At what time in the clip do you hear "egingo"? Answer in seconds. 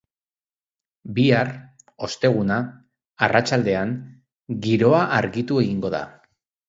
5.67-5.93